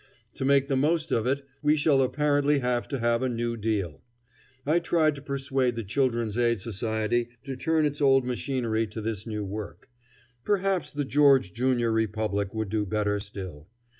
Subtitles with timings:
[0.33, 4.01] To make the most of it, we shall apparently have to have a new deal.
[4.65, 9.27] I tried to persuade the Children's Aid Society to turn its old machinery to this
[9.27, 9.89] new work.
[10.43, 13.67] Perhaps the George Junior Republic would do better still.